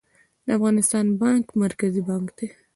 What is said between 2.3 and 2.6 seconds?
دی